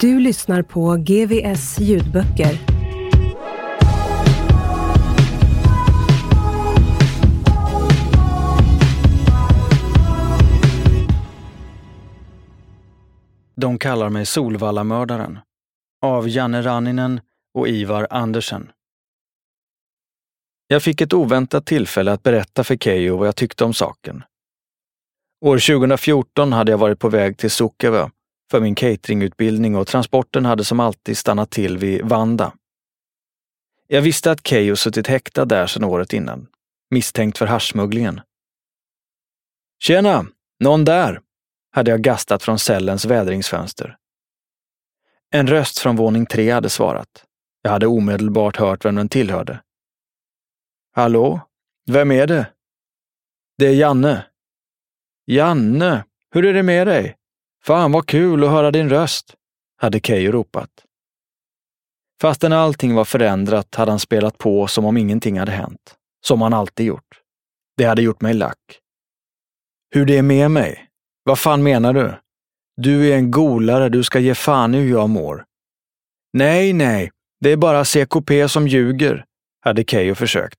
[0.00, 2.58] Du lyssnar på GVS ljudböcker.
[13.54, 15.38] De kallar mig Solvallamördaren
[16.02, 17.20] av Janne Ranninen
[17.54, 18.70] och Ivar Andersen.
[20.66, 24.24] Jag fick ett oväntat tillfälle att berätta för Keyyo vad jag tyckte om saken.
[25.44, 28.10] År 2014 hade jag varit på väg till Sukkeva
[28.50, 32.52] för min cateringutbildning och transporten hade som alltid stannat till vid Vanda.
[33.86, 36.46] Jag visste att Keyyo suttit häktad där sedan året innan,
[36.90, 38.20] misstänkt för haschsmugglingen.
[39.78, 40.26] Tjena!
[40.60, 41.20] Någon där?
[41.72, 43.96] hade jag gastat från cellens vädringsfönster.
[45.30, 47.24] En röst från våning tre hade svarat.
[47.62, 49.62] Jag hade omedelbart hört vem den tillhörde.
[50.92, 51.40] Hallå?
[51.90, 52.46] Vem är det?
[53.58, 54.26] Det är Janne.
[55.26, 57.16] Janne, hur är det med dig?
[57.64, 59.34] Fan vad kul att höra din röst,
[59.76, 60.70] hade Keyyo ropat.
[62.20, 65.96] Fastän allting var förändrat hade han spelat på som om ingenting hade hänt.
[66.26, 67.20] Som han alltid gjort.
[67.76, 68.80] Det hade gjort mig lack.
[69.94, 70.88] Hur det är med mig?
[71.24, 72.14] Vad fan menar du?
[72.76, 75.44] Du är en golare, du ska ge fan i hur jag mår.
[76.32, 77.10] Nej, nej,
[77.40, 79.24] det är bara CKP som ljuger,
[79.60, 80.58] hade Keyyo försökt.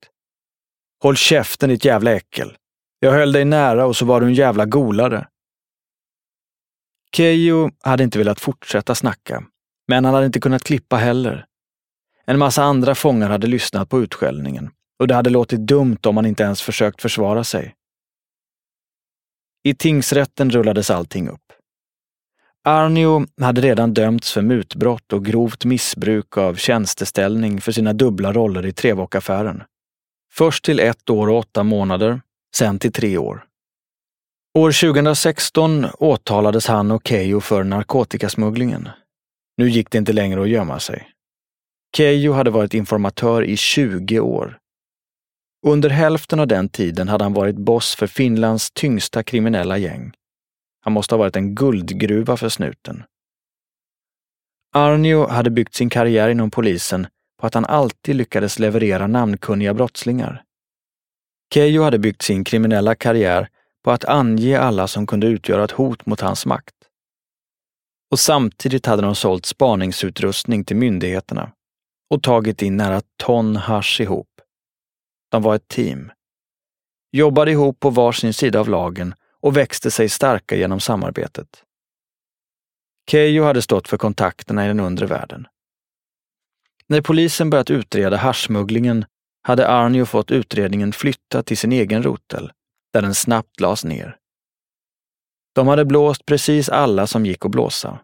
[1.03, 2.57] Håll käften ditt jävla äckel.
[2.99, 5.27] Jag höll dig nära och så var du en jävla golare.
[7.15, 9.43] Keyyo hade inte velat fortsätta snacka,
[9.87, 11.45] men han hade inte kunnat klippa heller.
[12.25, 16.25] En massa andra fångar hade lyssnat på utskällningen och det hade låtit dumt om han
[16.25, 17.75] inte ens försökt försvara sig.
[19.63, 21.53] I tingsrätten rullades allting upp.
[22.63, 28.65] Arnio hade redan dömts för mutbrott och grovt missbruk av tjänsteställning för sina dubbla roller
[28.65, 29.63] i Trevåkaffären.
[30.33, 32.21] Först till ett år och åtta månader,
[32.55, 33.45] sen till tre år.
[34.53, 38.89] År 2016 åtalades han och Keyyo för narkotikasmugglingen.
[39.57, 41.09] Nu gick det inte längre att gömma sig.
[41.97, 44.57] Keyyo hade varit informatör i 20 år.
[45.67, 50.13] Under hälften av den tiden hade han varit boss för Finlands tyngsta kriminella gäng.
[50.81, 53.03] Han måste ha varit en guldgruva för snuten.
[54.75, 57.07] Arnio hade byggt sin karriär inom polisen
[57.39, 60.43] på att han alltid lyckades leverera namnkunniga brottslingar.
[61.53, 63.49] Keyyo hade byggt sin kriminella karriär
[63.83, 66.75] på att ange alla som kunde utgöra ett hot mot hans makt.
[68.11, 71.51] Och samtidigt hade de sålt spaningsutrustning till myndigheterna
[72.09, 74.27] och tagit in nära ton hash ihop.
[75.31, 76.11] De var ett team.
[77.11, 81.63] Jobbade ihop på varsin sida av lagen och växte sig starka genom samarbetet.
[83.11, 85.47] Keyyo hade stått för kontakterna i den undre världen.
[86.87, 89.05] När polisen börjat utreda haschsmugglingen
[89.41, 92.51] hade Arnio fått utredningen flyttad till sin egen rotel,
[92.93, 94.17] där den snabbt lades ner.
[95.55, 97.99] De hade blåst precis alla som gick att blåsa.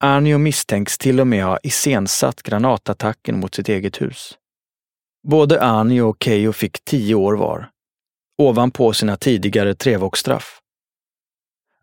[0.00, 4.38] Arnio misstänks till och med ha iscensatt granatattacken mot sitt eget hus.
[5.28, 7.70] Både Arnio och Keyyo fick tio år var,
[8.38, 10.60] ovanpå sina tidigare trevågsstraff.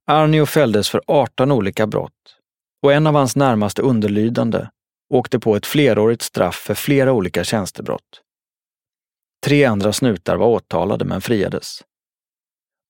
[0.05, 2.37] Arnio fälldes för 18 olika brott
[2.81, 4.67] och en av hans närmaste underlydande
[5.09, 8.21] åkte på ett flerårigt straff för flera olika tjänstebrott.
[9.45, 11.83] Tre andra snutar var åtalade men friades.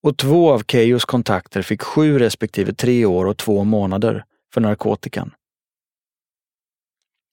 [0.03, 5.31] Och två av Keyyos kontakter fick sju respektive tre år och två månader för narkotikan.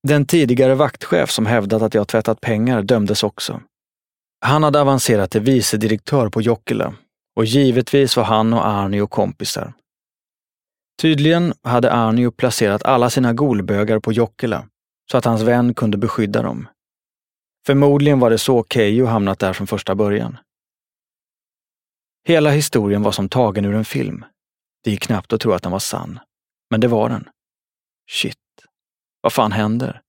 [0.08, 3.60] Den tidigare vaktchef som hävdat att jag tvättat pengar dömdes också.
[4.40, 6.94] Han hade avancerat till vice direktör på Jokkila
[7.36, 9.72] och givetvis var han och Arnio kompisar.
[11.02, 14.68] Tydligen hade Arnio placerat alla sina golbögar på Jokkila
[15.10, 16.68] så att hans vän kunde beskydda dem.
[17.68, 20.38] Förmodligen var det så Keyyo hamnat där från första början.
[22.24, 24.24] Hela historien var som tagen ur en film.
[24.84, 26.20] Det gick knappt att tro att den var sann.
[26.70, 27.28] Men det var den.
[28.10, 28.38] Shit.
[29.20, 30.02] Vad fan händer?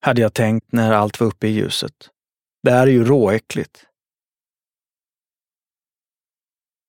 [0.00, 2.10] Hade jag tänkt när allt var uppe i ljuset.
[2.62, 3.86] Det här är ju råäckligt.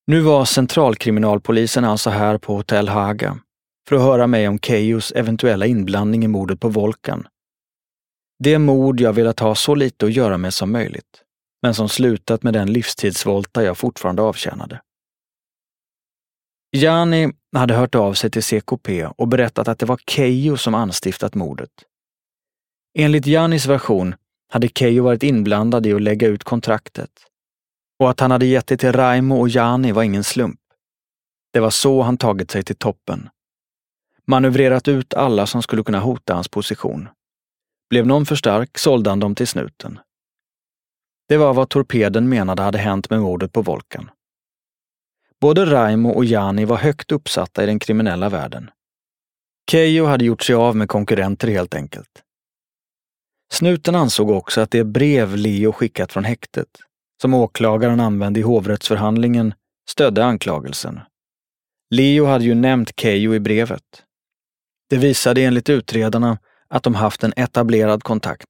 [0.06, 3.38] Nu var centralkriminalpolisen alltså här på Hotell Haga
[3.88, 7.26] för att höra mig om Keyyos eventuella inblandning i mordet på Volkan.
[8.38, 11.22] Det mord jag velat ha så lite att göra med som möjligt,
[11.62, 14.80] men som slutat med den livstidsvolta jag fortfarande avtjänade.
[16.76, 21.34] Jani hade hört av sig till CKP och berättat att det var Keyyo som anstiftat
[21.34, 21.70] mordet.
[22.98, 24.14] Enligt Janis version
[24.48, 27.10] hade Keyyo varit inblandad i att lägga ut kontraktet.
[27.98, 30.60] Och att han hade gett det till Raimo och Jani var ingen slump.
[31.52, 33.28] Det var så han tagit sig till toppen.
[34.26, 37.08] Manövrerat ut alla som skulle kunna hota hans position.
[37.90, 39.98] Blev någon för stark sålde han dem till snuten.
[41.28, 44.10] Det var vad torpeden menade hade hänt med mordet på Volkan.
[45.40, 48.70] Både Raimo och Jani var högt uppsatta i den kriminella världen.
[49.70, 52.22] Keyyo hade gjort sig av med konkurrenter helt enkelt.
[53.52, 56.68] Snuten ansåg också att det brev Leo skickat från häktet,
[57.22, 59.54] som åklagaren använde i hovrättsförhandlingen,
[59.90, 61.00] stödde anklagelsen.
[61.90, 64.02] Leo hade ju nämnt Keyyo i brevet.
[64.90, 66.38] Det visade enligt utredarna
[66.68, 68.48] att de haft en etablerad kontakt.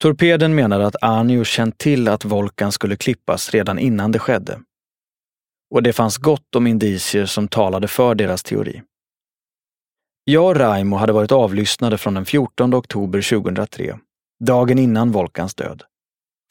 [0.00, 4.60] Torpeden menade att Arnio känt till att Volkan skulle klippas redan innan det skedde.
[5.70, 8.82] Och det fanns gott om indicier som talade för deras teori.
[10.24, 13.98] Jag och Raimo hade varit avlyssnade från den 14 oktober 2003,
[14.44, 15.82] dagen innan Volkans död.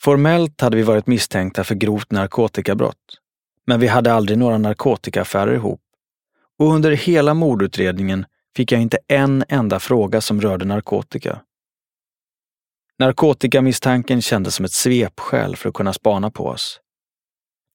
[0.02, 3.18] Formellt hade vi varit misstänkta för grovt narkotikabrott,
[3.68, 5.82] men vi hade aldrig några narkotikaaffärer ihop.
[6.60, 8.26] Och under hela mordutredningen
[8.60, 11.42] fick jag inte en enda fråga som rörde narkotika.
[12.98, 16.80] Narkotikamisstanken kändes som ett svepskäl för att kunna spana på oss.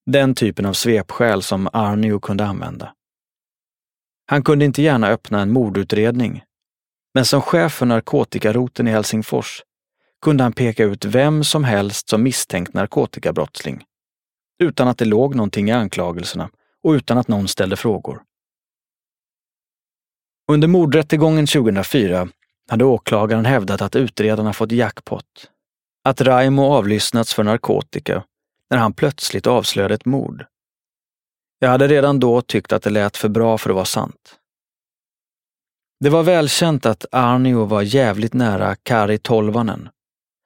[0.07, 2.95] Den typen av svepskäl som Arnio kunde använda.
[4.27, 6.43] Han kunde inte gärna öppna en mordutredning,
[7.15, 9.63] men som chef för narkotikaroten i Helsingfors
[10.23, 13.85] kunde han peka ut vem som helst som misstänkt narkotikabrottsling,
[14.59, 16.51] utan att det låg någonting i anklagelserna
[16.83, 18.23] och utan att någon ställde frågor.
[20.52, 22.29] Under mordrättegången 2004
[22.70, 25.50] hade åklagaren hävdat att utredarna fått jackpot,
[26.05, 28.25] att Raimo avlyssnats för narkotika
[28.70, 30.44] när han plötsligt avslöjade ett mord.
[31.58, 34.38] Jag hade redan då tyckt att det lät för bra för att vara sant.
[36.00, 39.88] Det var välkänt att Arnio var jävligt nära Kari Tolvanen,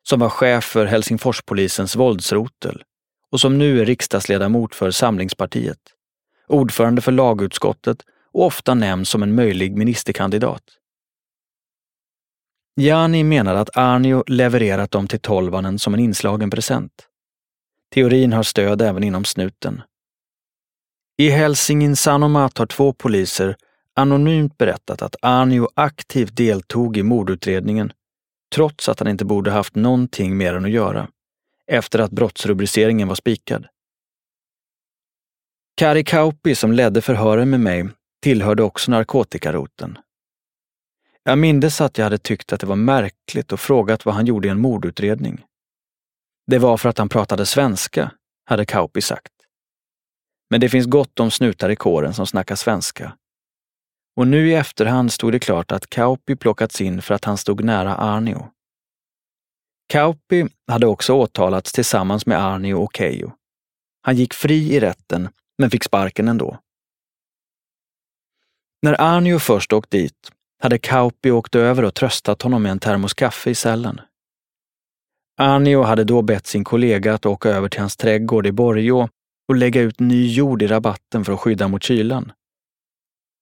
[0.08, 2.82] som var chef för Helsingforspolisens våldsrotel
[3.32, 5.80] och som nu är riksdagsledamot för Samlingspartiet,
[6.46, 8.04] ordförande för lagutskottet
[8.38, 10.62] och ofta nämns som en möjlig ministerkandidat.
[12.76, 17.06] Jani menar att Arnio levererat dem till Tolvanen som en inslagen present.
[17.94, 19.82] Teorin har stöd även inom snuten.
[21.16, 23.56] I Helsingin Sanomat har två poliser
[23.94, 27.92] anonymt berättat att Arnio aktivt deltog i mordutredningen
[28.54, 31.08] trots att han inte borde haft någonting mer än att göra
[31.66, 33.66] efter att brottsrubriceringen var spikad.
[35.76, 37.88] Kari Kauppi som ledde förhören med mig
[38.22, 39.98] tillhörde också narkotikaroten.
[41.22, 44.48] Jag mindes att jag hade tyckt att det var märkligt och frågat vad han gjorde
[44.48, 45.44] i en mordutredning.
[46.46, 48.10] Det var för att han pratade svenska,
[48.44, 49.32] hade Kauppi sagt.
[50.50, 53.16] Men det finns gott om snutar i kåren som snackar svenska.
[54.16, 57.64] Och nu i efterhand stod det klart att Kauppi plockats in för att han stod
[57.64, 58.50] nära Arnio.
[59.88, 63.32] Kauppi hade också åtalats tillsammans med Arnio och Keijo.
[64.02, 66.58] Han gick fri i rätten, men fick sparken ändå.
[68.82, 70.32] När Arnio först åkt dit
[70.62, 74.00] hade Kauppi åkt över och tröstat honom med en termos kaffe i cellen.
[75.40, 79.08] Arnio hade då bett sin kollega att åka över till hans trädgård i Borgå
[79.48, 82.32] och lägga ut ny jord i rabatten för att skydda mot kylan.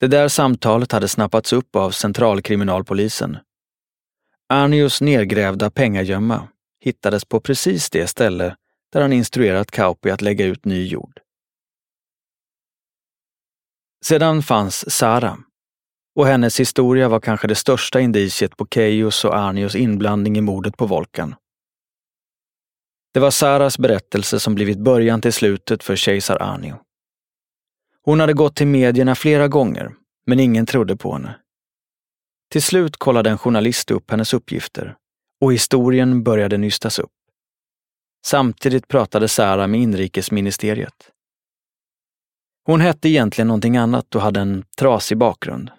[0.00, 3.38] Det där samtalet hade snappats upp av centralkriminalpolisen.
[4.48, 6.48] Arnios nergrävda pengagömma
[6.80, 8.56] hittades på precis det ställe
[8.92, 11.20] där han instruerat Kauppi att lägga ut ny jord.
[14.08, 15.38] Sedan fanns Sara.
[16.14, 20.76] Och hennes historia var kanske det största indiciet på Keyos och Arnios inblandning i mordet
[20.76, 21.34] på Volkan.
[23.14, 26.78] Det var Saras berättelse som blivit början till slutet för kejsar Arnio.
[28.02, 29.94] Hon hade gått till medierna flera gånger,
[30.26, 31.36] men ingen trodde på henne.
[32.50, 34.96] Till slut kollade en journalist upp hennes uppgifter
[35.40, 37.12] och historien började nystas upp.
[38.26, 41.12] Samtidigt pratade Sara med inrikesministeriet.
[42.66, 45.70] Hon hette egentligen någonting annat och hade en trasig bakgrund.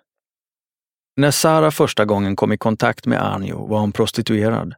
[1.15, 4.75] När Sara första gången kom i kontakt med Arnio var hon prostituerad.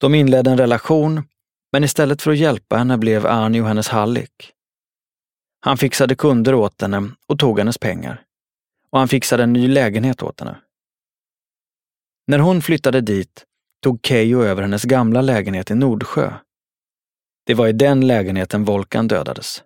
[0.00, 1.22] De inledde en relation
[1.72, 4.52] Men istället för att hjälpa henne blev Arnio hennes hallick.
[5.60, 8.22] Han fixade kunder åt henne och tog hennes pengar.
[8.90, 10.60] Och han fixade en ny lägenhet åt henne.
[12.26, 13.44] När hon flyttade dit
[13.82, 16.32] tog Keyyo över hennes gamla lägenhet i Nordsjö.
[17.46, 19.62] Det var i den lägenheten Volkan dödades.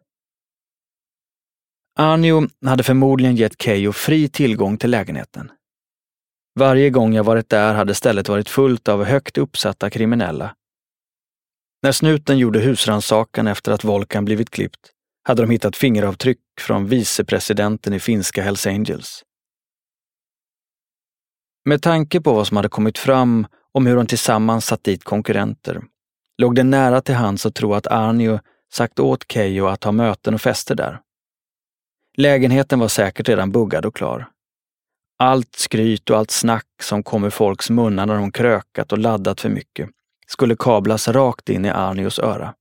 [1.98, 5.52] Arnio hade förmodligen gett Keyyo fri tillgång till lägenheten.
[6.58, 10.54] Varje gång jag varit där hade stället varit fullt av högt uppsatta kriminella.
[11.82, 14.90] När snuten gjorde husrannsakan efter att Volkan blivit klippt
[15.22, 19.22] hade de hittat fingeravtryck från vicepresidenten i finska Hells Angels.
[21.64, 25.82] Med tanke på vad som hade kommit fram om hur de tillsammans satt dit konkurrenter
[26.38, 28.40] låg det nära till hands att tro att Arnio
[28.72, 31.00] sagt åt Keyyo att ha möten och fester där.
[32.20, 34.28] Lägenheten var säkert redan buggad och klar.
[35.18, 39.40] Allt skryt och allt snack som kom ur folks munnar när de krökat och laddat
[39.40, 39.90] för mycket
[40.26, 42.54] skulle kablas rakt in i Arnios öra.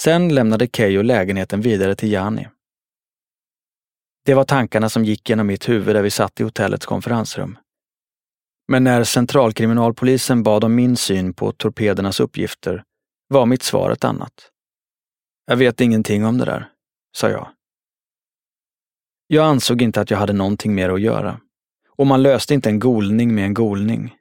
[0.00, 2.48] Sen lämnade Keyyo lägenheten vidare till Jani.
[4.24, 7.58] Det var tankarna som gick genom mitt huvud där vi satt i hotellets konferensrum.
[8.68, 12.84] Men när centralkriminalpolisen bad om min syn på torpedernas uppgifter
[13.28, 14.50] var mitt svar ett annat.
[15.46, 16.68] Jag vet ingenting om det där,
[17.16, 17.48] sa jag.
[19.26, 21.40] Jag ansåg inte att jag hade någonting mer att göra.
[21.88, 24.14] Och man löste inte en golning med en golning.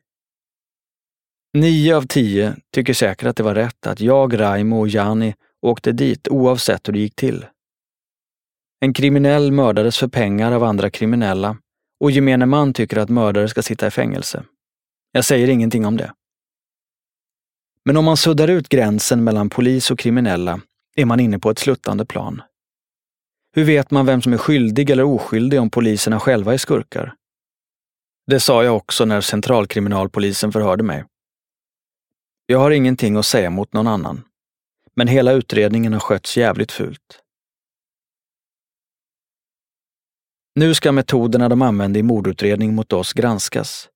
[1.54, 5.92] Nio av tio tycker säkert att det var rätt att jag, Raimo och Jani åkte
[5.92, 7.46] dit oavsett hur det gick till.
[8.80, 11.58] En kriminell mördades för pengar av andra kriminella
[12.00, 14.44] och gemene man tycker att mördare ska sitta i fängelse.
[15.12, 16.14] Jag säger ingenting om det.
[17.86, 20.62] Men om man suddar ut gränsen mellan polis och kriminella
[20.96, 22.42] är man inne på ett sluttande plan.
[23.56, 27.16] Hur vet man vem som är skyldig eller oskyldig om poliserna själva är skurkar?
[28.28, 31.06] Det sa jag också när centralkriminalpolisen förhörde mig.
[32.46, 34.24] Jag har ingenting att säga mot någon annan,
[34.96, 37.22] men hela utredningen har skötts jävligt fult.
[40.56, 43.90] Nu ska metoderna de använde i mordutredning mot oss granskas.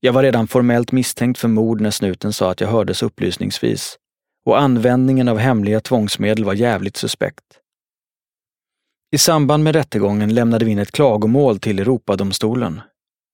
[0.00, 3.98] Jag var redan formellt misstänkt för mord när snuten sa att jag hördes upplysningsvis
[4.44, 7.60] och användningen av hemliga tvångsmedel var jävligt suspekt.
[9.14, 12.80] I samband med rättegången lämnade vi in ett klagomål till Europadomstolen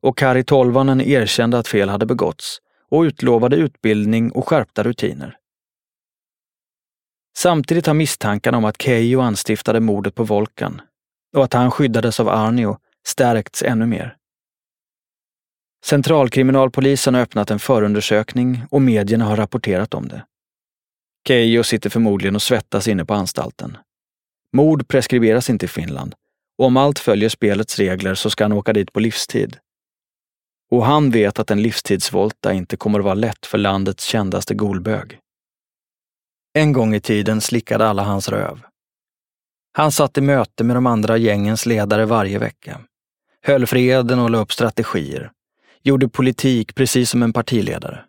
[0.03, 2.59] och Kari Tolvanen erkände att fel hade begåtts
[2.91, 5.37] och utlovade utbildning och skärpta rutiner.
[7.37, 10.81] Samtidigt har misstankarna om att Keijo anstiftade mordet på Volkan
[11.37, 14.17] och att han skyddades av Arnio stärkts ännu mer.
[15.85, 20.25] Centralkriminalpolisen har öppnat en förundersökning och medierna har rapporterat om det.
[21.29, 23.77] Keijo sitter förmodligen och svettas inne på anstalten.
[24.53, 26.15] Mord preskriberas inte i Finland
[26.59, 29.59] och om allt följer spelets regler så ska han åka dit på livstid.
[30.71, 35.19] Och han vet att en livstidsvolta inte kommer att vara lätt för landets kändaste golbög.
[36.55, 38.61] En gång i tiden slickade alla hans röv.
[39.73, 42.81] Han satt i möte med de andra gängens ledare varje vecka,
[43.43, 45.31] höll freden och la upp strategier,
[45.83, 48.05] gjorde politik precis som en partiledare.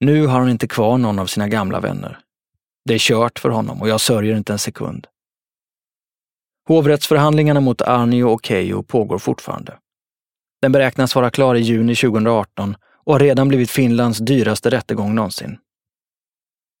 [0.00, 2.23] Nu har han inte kvar någon av sina gamla vänner.
[2.84, 5.06] Det är kört för honom och jag sörjer inte en sekund.
[6.68, 9.78] Hovrättsförhandlingarna mot Arnio och Keijo pågår fortfarande.
[10.62, 15.58] Den beräknas vara klar i juni 2018 och har redan blivit Finlands dyraste rättegång någonsin.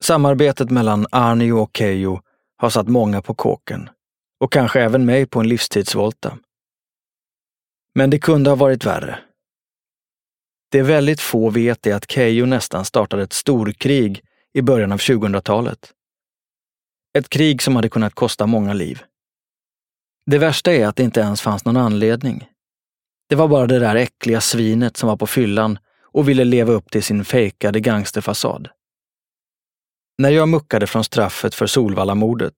[0.04, 2.20] Samarbetet mellan Arnio och Keijo
[2.56, 3.88] har satt många på kåken
[4.40, 6.38] och kanske även mig på en livstidsvolta.
[7.94, 9.18] Men det kunde ha varit värre.
[10.70, 15.93] Det väldigt få vet är att Keijo nästan startade ett storkrig i början av 2000-talet.
[17.18, 19.02] Ett krig som hade kunnat kosta många liv.
[20.26, 22.48] Det värsta är att det inte ens fanns någon anledning.
[23.28, 26.90] Det var bara det där äckliga svinet som var på fyllan och ville leva upp
[26.90, 28.68] till sin fejkade gangsterfasad.
[30.18, 32.54] När jag muckade från straffet för Solvallamordet,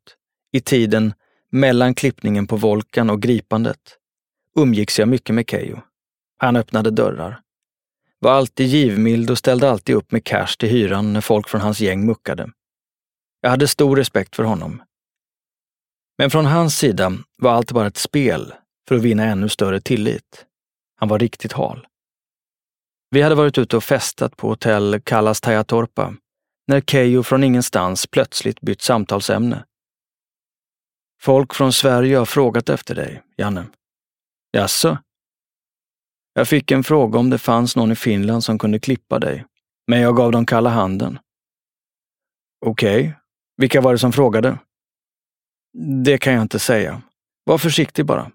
[0.52, 1.14] i tiden
[1.50, 3.98] mellan klippningen på Volkan och gripandet,
[4.56, 5.80] umgicks jag mycket med Keyyo.
[6.38, 7.42] Han öppnade dörrar
[8.18, 11.80] var alltid givmild och ställde alltid upp med cash till hyran när folk från hans
[11.80, 12.50] gäng muckade.
[13.46, 14.82] Jag hade stor respekt för honom.
[16.18, 18.54] Men från hans sida var allt bara ett spel
[18.88, 20.46] för att vinna ännu större tillit.
[20.96, 21.86] Han var riktigt hal.
[23.10, 26.14] Vi hade varit ute och festat på hotell Kallas Tajatorpa
[26.66, 29.64] när Keijo från ingenstans plötsligt bytt samtalsämne.
[31.22, 33.66] Folk från Sverige har frågat efter dig, Janne.
[34.52, 34.98] Jaså?
[36.34, 39.46] Jag fick en fråga om det fanns någon i Finland som kunde klippa dig,
[39.86, 41.18] men jag gav dem kalla handen.
[42.66, 43.25] Okej, okay
[43.56, 44.58] vilka var det som frågade?
[46.04, 47.02] Det kan jag inte säga.
[47.44, 48.30] Var försiktig bara.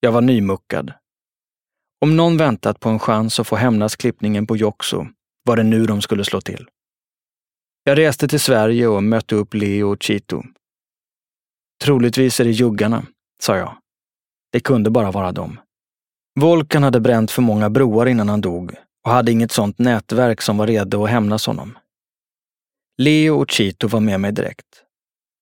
[0.00, 0.92] Jag var nymuckad.
[2.00, 5.06] Om någon väntat på en chans att få hämnas klippningen på Joxo
[5.44, 6.68] var det nu de skulle slå till.
[7.84, 10.42] Jag reste till Sverige och mötte upp Leo och Chito.
[11.84, 13.06] Troligtvis är det juggarna,
[13.42, 13.76] sa jag.
[14.52, 15.60] Det kunde bara vara dem.
[16.40, 20.58] Volkan hade bränt för många broar innan han dog och hade inget sånt nätverk som
[20.58, 21.78] var redo att hämnas honom.
[22.98, 24.82] Leo och Chito var med mig direkt.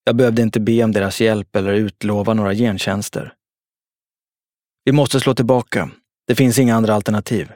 [0.04, 3.34] Jag behövde inte be om deras hjälp eller utlova några gentjänster.
[4.84, 5.90] Vi måste slå tillbaka.
[6.26, 7.52] Det finns inga andra alternativ,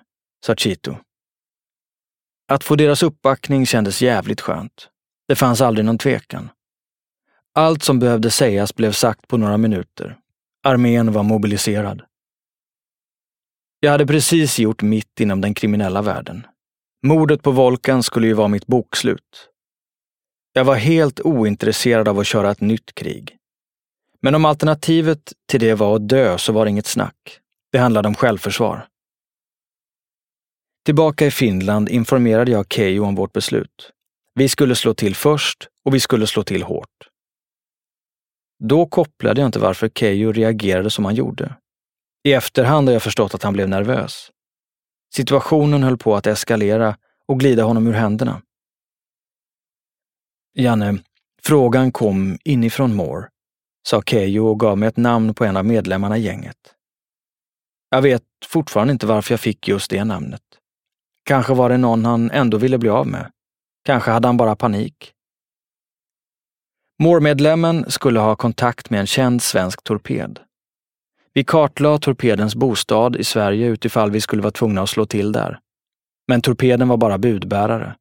[0.47, 0.97] sa Chito.
[2.49, 4.89] Att få deras uppbackning kändes jävligt skönt.
[5.29, 6.51] Det fanns aldrig någon tvekan.
[7.55, 10.19] Allt som behövde sägas blev sagt på några minuter.
[10.63, 12.03] Armén var mobiliserad.
[13.81, 16.47] Jag hade precis gjort mitt inom den kriminella världen.
[17.07, 19.49] Mordet på Volkan skulle ju vara mitt bokslut.
[20.59, 23.37] Jag var helt ointresserad av att köra ett nytt krig.
[24.21, 27.41] Men om alternativet till det var att dö så var det inget snack.
[27.73, 28.87] Det handlade om självförsvar.
[30.85, 33.91] Tillbaka i Finland informerade jag Keyyo om vårt beslut.
[34.35, 37.09] Vi skulle slå till först och vi skulle slå till hårt.
[38.65, 41.55] Då kopplade jag inte varför Keyyo reagerade som han gjorde.
[42.25, 44.31] I efterhand har jag förstått att han blev nervös.
[45.15, 46.97] Situationen höll på att eskalera
[47.27, 48.43] och glida honom ur händerna.
[50.61, 50.99] Janne,
[51.43, 53.29] frågan kom inifrån Moore,
[53.89, 56.75] sa Keyyo och gav mig ett namn på en av medlemmarna i gänget.
[57.91, 60.43] Jag vet fortfarande inte varför jag fick just det namnet.
[61.25, 63.31] Kanske var det någon han ändå ville bli av med.
[63.85, 65.13] Kanske hade han bara panik.
[67.03, 70.41] Moore-medlemmen skulle ha kontakt med en känd svensk torped.
[71.33, 75.61] Vi kartlade torpedens bostad i Sverige utifall vi skulle vara tvungna att slå till där.
[76.29, 77.97] Men torpeden var bara budbärare.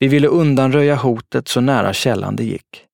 [0.00, 2.86] Vi ville undanröja hotet så nära källan det gick.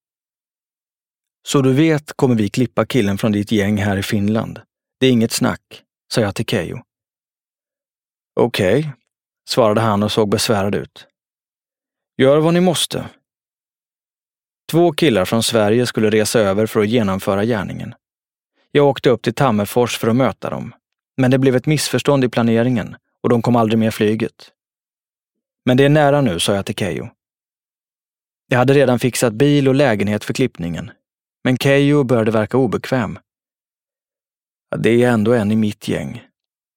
[1.48, 4.60] Så du vet kommer vi klippa killen från ditt gäng här i Finland.
[5.00, 5.82] Det är inget snack,
[6.12, 6.78] sa jag till Keyyo.
[8.40, 8.90] Okej, okay,
[9.48, 11.06] svarade han och såg besvärad ut.
[12.16, 13.08] Gör vad ni måste.
[14.70, 17.94] Två killar från Sverige skulle resa över för att genomföra gärningen.
[18.70, 20.75] Jag åkte upp till Tammerfors för att möta dem.
[21.16, 24.52] Men det blev ett missförstånd i planeringen och de kom aldrig med flyget.
[25.66, 27.08] Men det är nära nu, sa jag till Keyyo.
[28.48, 30.90] Jag hade redan fixat bil och lägenhet för klippningen.
[31.44, 33.18] Men Keyyo började verka obekväm.
[34.76, 36.26] Det är ändå en i mitt gäng.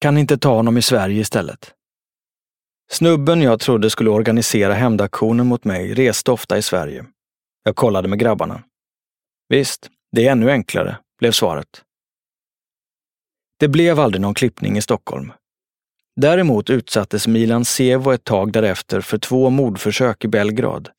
[0.01, 1.73] Kan inte ta honom i Sverige istället?
[2.91, 7.05] Snubben jag trodde skulle organisera hämndaktionen mot mig reste ofta i Sverige.
[7.63, 8.63] Jag kollade med grabbarna.
[9.49, 11.83] Visst, det är ännu enklare, blev svaret.
[13.59, 15.31] Det blev aldrig någon klippning i Stockholm.
[16.21, 20.89] Däremot utsattes Milan Sevo ett tag därefter för två mordförsök i Belgrad.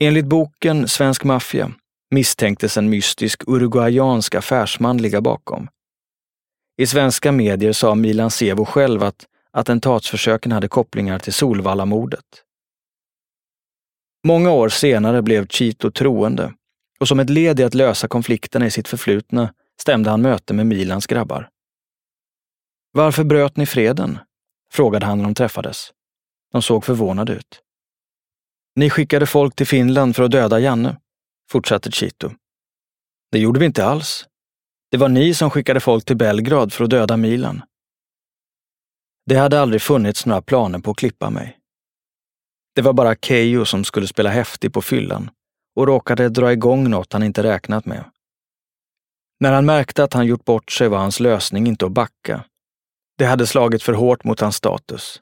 [0.00, 1.72] Enligt boken Svensk maffia
[2.10, 5.68] misstänktes en mystisk uruguayansk affärsman ligga bakom.
[6.78, 12.24] I svenska medier sa Milan Sevo själv att attentatsförsöken hade kopplingar till Solvallamordet.
[14.24, 16.52] Många år senare blev Chito troende
[17.00, 20.66] och som ett led i att lösa konflikterna i sitt förflutna stämde han möte med
[20.66, 21.50] Milans grabbar.
[22.96, 24.18] Varför bröt ni freden?
[24.72, 25.92] frågade han när de träffades.
[26.52, 27.62] De såg förvånade ut.
[28.76, 30.96] Ni skickade folk till Finland för att döda Janne,
[31.50, 32.30] fortsatte Chito.
[33.32, 34.26] Det gjorde vi inte alls.
[34.90, 37.62] Det var ni som skickade folk till Belgrad för att döda Milan.
[39.26, 41.58] Det hade aldrig funnits några planer på att klippa mig.
[42.74, 45.30] Det var bara Keyyo som skulle spela häftig på fyllan
[45.74, 48.04] och råkade dra igång något han inte räknat med.
[49.40, 52.44] När han märkte att han gjort bort sig var hans lösning inte att backa.
[53.18, 55.20] Det hade slagit för hårt mot hans status.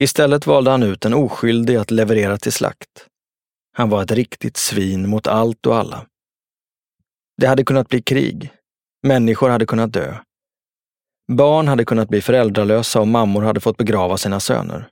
[0.00, 3.06] Istället valde han ut en oskyldig att leverera till slakt.
[3.72, 6.06] Han var ett riktigt svin mot allt och alla.
[7.36, 8.52] Det hade kunnat bli krig.
[9.02, 10.14] Människor hade kunnat dö.
[11.32, 14.88] Barn hade kunnat bli föräldralösa och mammor hade fått begrava sina söner.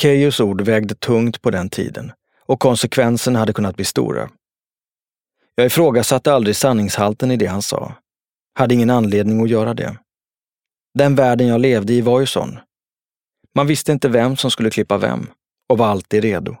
[0.00, 2.12] Keyyos ord vägde tungt på den tiden
[2.46, 4.30] och konsekvenserna hade kunnat bli stora.
[5.54, 7.94] Jag ifrågasatte aldrig sanningshalten i det han sa.
[8.54, 9.98] Hade ingen anledning att göra det.
[10.98, 12.58] Den världen jag levde i var ju sån.
[13.54, 15.26] Man visste inte vem som skulle klippa vem
[15.68, 16.56] och var alltid redo.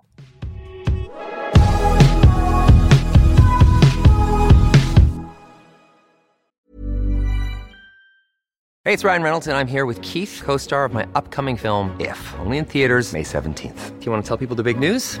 [8.86, 11.58] Hej, det är Ryan Reynolds och jag är här med Keith, co-star of my upcoming
[11.58, 13.90] film If, only in theaters May 17th.
[13.98, 15.20] Do you want to tell people the big news?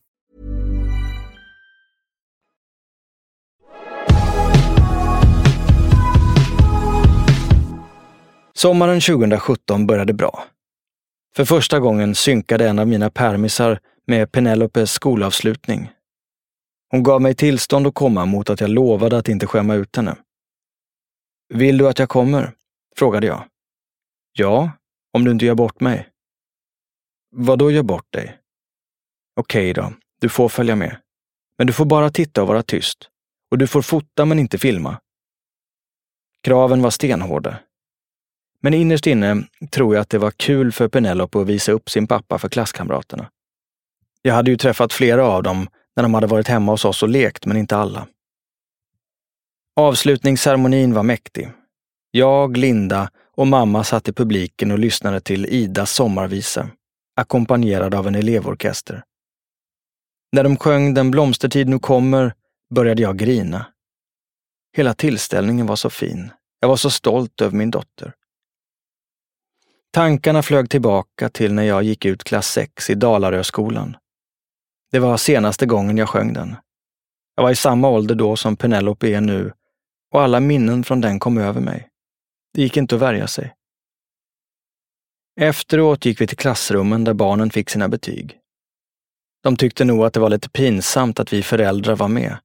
[8.61, 10.43] Sommaren 2017 började bra.
[11.35, 15.91] För första gången synkade en av mina permisar med Penelopes skolavslutning.
[16.89, 20.15] Hon gav mig tillstånd att komma mot att jag lovade att inte skämma ut henne.
[21.53, 22.53] Vill du att jag kommer?
[22.95, 23.43] frågade jag.
[24.33, 24.71] Ja,
[25.13, 26.09] om du inte gör bort mig.
[27.31, 28.37] Vad då gör bort dig?
[29.35, 30.97] Okej då, du får följa med.
[31.57, 33.09] Men du får bara titta och vara tyst.
[33.51, 35.01] Och du får fota men inte filma.
[36.43, 37.59] Kraven var stenhårda.
[38.61, 42.07] Men innerst inne tror jag att det var kul för Penelope att visa upp sin
[42.07, 43.29] pappa för klasskamraterna.
[44.21, 47.09] Jag hade ju träffat flera av dem när de hade varit hemma hos oss och
[47.09, 48.07] lekt, men inte alla.
[49.75, 51.49] Avslutningsceremonin var mäktig.
[52.11, 56.69] Jag, Linda och mamma satt i publiken och lyssnade till Idas sommarvisa,
[57.15, 59.03] ackompanjerad av en elevorkester.
[60.31, 62.33] När de sjöng Den blomstertid nu kommer
[62.73, 63.65] började jag grina.
[64.77, 66.31] Hela tillställningen var så fin.
[66.59, 68.13] Jag var så stolt över min dotter.
[69.93, 73.97] Tankarna flög tillbaka till när jag gick ut klass 6 i Dalaröskolan.
[74.91, 76.55] Det var senaste gången jag sjöng den.
[77.35, 79.53] Jag var i samma ålder då som Penelope är nu
[80.11, 81.89] och alla minnen från den kom över mig.
[82.53, 83.55] Det gick inte att värja sig.
[85.39, 88.37] Efteråt gick vi till klassrummen där barnen fick sina betyg.
[89.43, 92.37] De tyckte nog att det var lite pinsamt att vi föräldrar var med.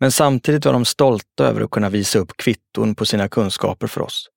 [0.00, 4.00] Men samtidigt var de stolta över att kunna visa upp kvitton på sina kunskaper för
[4.00, 4.28] oss.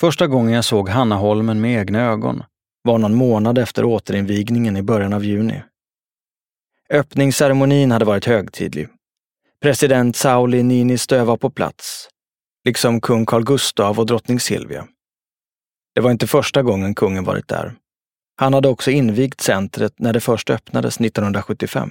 [0.00, 2.42] Första gången jag såg Hannaholmen med egna ögon
[2.82, 5.62] var någon månad efter återinvigningen i början av juni.
[6.90, 8.88] Öppningsceremonin hade varit högtidlig.
[9.62, 12.08] President Sauli Niinistö var på plats,
[12.64, 14.86] liksom kung Carl Gustav och drottning Silvia.
[15.94, 17.74] Det var inte första gången kungen varit där.
[18.36, 21.90] Han hade också invigt centret när det först öppnades 1975.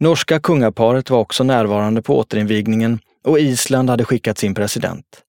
[0.00, 5.23] Norska kungaparet var också närvarande på återinvigningen och Island hade skickat sin president.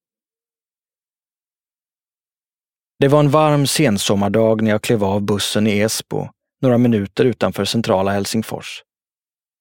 [2.99, 6.29] Det var en varm sensommardag när jag klev av bussen i Esbo,
[6.61, 8.83] några minuter utanför centrala Helsingfors.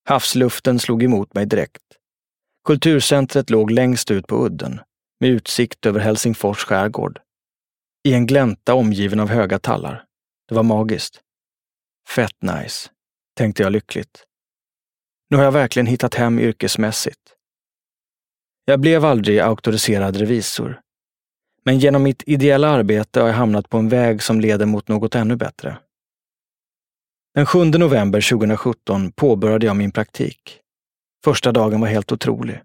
[0.08, 1.82] Havsluften slog emot mig direkt.
[2.64, 4.80] Kulturcentret låg längst ut på udden,
[5.20, 7.20] med utsikt över Helsingfors skärgård.
[8.08, 10.04] I en glänta omgiven av höga tallar.
[10.48, 11.20] Det var magiskt.
[12.08, 12.90] Fett nice,
[13.36, 14.24] tänkte jag lyckligt.
[15.30, 17.20] Nu har jag verkligen hittat hem yrkesmässigt.
[18.64, 20.80] Jag blev aldrig auktoriserad revisor,
[21.64, 25.14] men genom mitt ideella arbete har jag hamnat på en väg som leder mot något
[25.14, 25.78] ännu bättre.
[27.34, 30.60] Den 7 november 2017 påbörjade jag min praktik.
[31.24, 32.60] Första dagen var helt otrolig.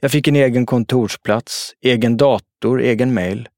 [0.00, 3.48] Jag fick en egen kontorsplats, egen dator, egen mail.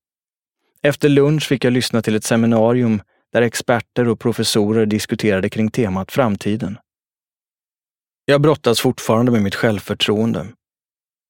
[0.83, 6.13] Efter lunch fick jag lyssna till ett seminarium där experter och professorer diskuterade kring temat
[6.13, 6.79] framtiden.
[8.25, 10.47] Jag brottas fortfarande med mitt självförtroende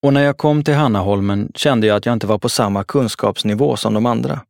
[0.06, 3.76] och när jag kom till Hannaholmen kände jag att jag inte var på samma kunskapsnivå
[3.76, 4.40] som de andra.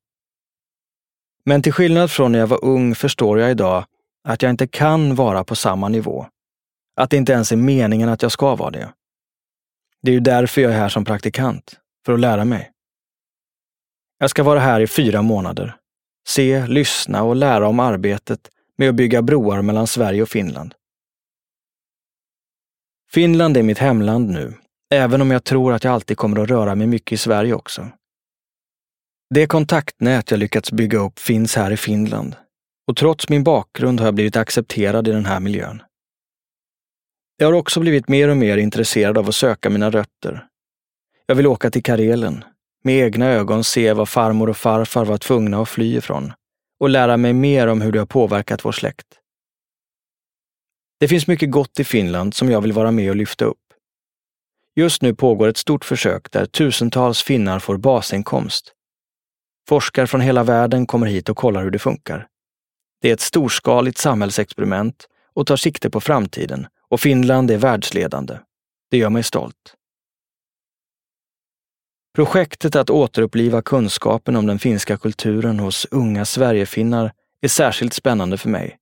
[1.45, 3.85] Men till skillnad från när jag var ung förstår jag idag
[4.29, 6.27] att jag inte kan vara på samma nivå.
[6.97, 8.93] Att det inte ens är meningen att jag ska vara det.
[10.03, 12.71] Det är ju därför jag är här som praktikant, för att lära mig.
[14.19, 15.77] Jag ska vara här i fyra månader.
[16.29, 20.75] Se, lyssna och lära om arbetet med att bygga broar mellan Sverige och Finland.
[23.11, 24.55] Finland är mitt hemland nu
[24.95, 27.89] Även om jag tror att jag alltid kommer att röra mig mycket i Sverige också.
[29.35, 32.37] Det kontaktnät jag lyckats bygga upp finns här i Finland
[32.87, 35.83] och trots min bakgrund har jag blivit accepterad i den här miljön.
[37.37, 40.47] Jag har också blivit mer och mer intresserad av att söka mina rötter.
[41.27, 42.45] Jag vill åka till Karelen,
[42.85, 46.33] med egna ögon se vad farmor och farfar var tvungna att fly ifrån
[46.81, 49.07] och lära mig mer om hur det har påverkat vår släkt.
[51.01, 53.66] Det finns mycket gott i Finland som jag vill vara med och lyfta upp.
[54.79, 58.73] Just nu pågår ett stort försök där tusentals finnar får basinkomst.
[59.69, 62.27] Forskare från hela världen kommer hit och kollar hur det funkar.
[63.01, 68.39] Det är ett storskaligt samhällsexperiment och tar sikte på framtiden och Finland är världsledande.
[68.91, 69.75] Det gör mig stolt.
[72.15, 78.49] Projektet att återuppliva kunskapen om den finska kulturen hos unga Sverigefinnar är särskilt spännande för
[78.49, 78.79] mig.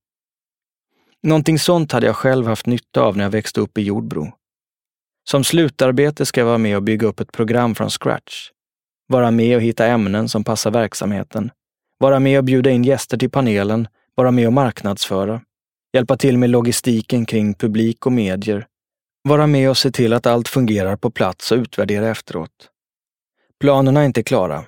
[1.23, 4.33] Någonting sånt hade jag själv haft nytta av när jag växte upp i Jordbro.
[5.29, 8.49] Som slutarbete ska jag vara med och bygga upp ett program från scratch.
[9.07, 11.51] Vara med och hitta ämnen som passar verksamheten.
[11.99, 13.87] Vara med och bjuda in gäster till panelen.
[14.15, 15.41] Vara med och marknadsföra.
[15.93, 18.67] Hjälpa till med logistiken kring publik och medier.
[19.23, 22.69] Vara med och se till att allt fungerar på plats och utvärdera efteråt.
[23.59, 24.65] Planerna är inte klara,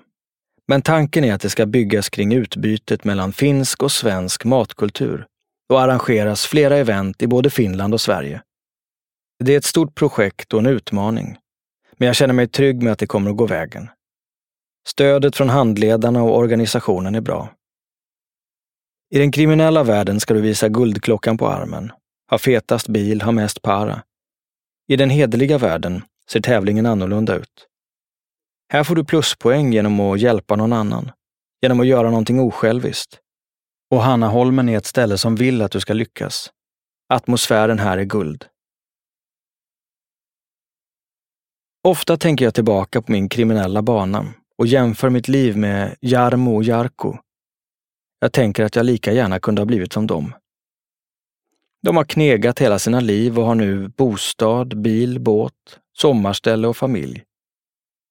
[0.67, 5.25] men tanken är att det ska byggas kring utbytet mellan finsk och svensk matkultur
[5.69, 8.41] och arrangeras flera event i både Finland och Sverige.
[9.43, 11.37] Det är ett stort projekt och en utmaning,
[11.97, 13.89] men jag känner mig trygg med att det kommer att gå vägen.
[14.87, 17.49] Stödet från handledarna och organisationen är bra.
[19.09, 21.91] I den kriminella världen ska du visa guldklockan på armen,
[22.29, 24.03] ha fetast bil, ha mest para.
[24.87, 27.67] I den hederliga världen ser tävlingen annorlunda ut.
[28.73, 31.11] Här får du pluspoäng genom att hjälpa någon annan,
[31.61, 33.19] genom att göra någonting osjälviskt.
[33.91, 36.51] Och Hannaholmen är ett ställe som vill att du ska lyckas.
[37.09, 38.45] Atmosfären här är guld.
[41.83, 44.25] Ofta tänker jag tillbaka på min kriminella bana
[44.57, 47.17] och jämför mitt liv med Jarmo och Jarko.
[48.19, 50.33] Jag tänker att jag lika gärna kunde ha blivit som dem.
[51.83, 55.53] De har knegat hela sina liv och har nu bostad, bil, båt,
[55.97, 57.23] sommarställe och familj.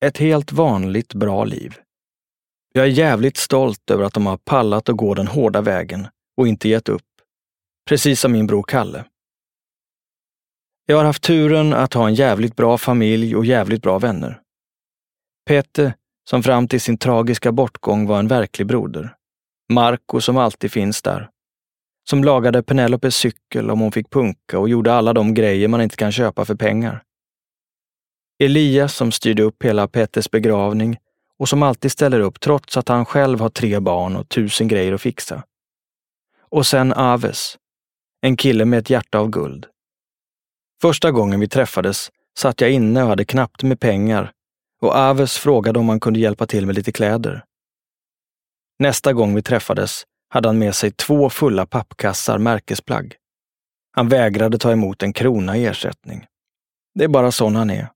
[0.05, 1.76] Ett helt vanligt bra liv.
[2.74, 6.48] Jag är jävligt stolt över att de har pallat att gå den hårda vägen och
[6.48, 7.02] inte gett upp.
[7.88, 9.05] Precis som min bror Kalle.
[10.88, 14.40] Jag har haft turen att ha en jävligt bra familj och jävligt bra vänner.
[15.46, 15.94] Peter,
[16.31, 19.14] som fram till sin tragiska bortgång var en verklig broder.
[19.72, 21.31] Marco som alltid finns där.
[22.09, 25.96] Som lagade Penelopes cykel om hon fick punka och gjorde alla de grejer man inte
[25.96, 27.03] kan köpa för pengar.
[28.38, 30.99] Elias som styrde upp hela Petters begravning
[31.38, 34.92] och som alltid ställer upp trots att han själv har tre barn och tusen grejer
[34.92, 35.42] att fixa.
[36.38, 37.57] Och sen Aves,
[38.20, 39.66] en kille med ett hjärta av guld.
[40.82, 44.32] Första gången vi träffades satt jag inne och hade knappt med pengar
[44.80, 47.44] och Aves frågade om han kunde hjälpa till med lite kläder.
[48.78, 53.16] Nästa gång vi träffades hade han med sig två fulla pappkassar märkesplagg.
[53.92, 56.26] Han vägrade ta emot en krona i ersättning.
[56.94, 57.88] Det är bara sån han är.